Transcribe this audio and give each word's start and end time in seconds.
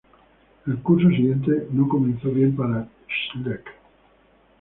El 0.65 0.79
curso 0.79 1.07
siguiente 1.09 1.67
no 1.73 1.87
comenzó 1.87 2.31
bien 2.31 2.55
para 2.55 2.87
Schleck. 3.07 3.67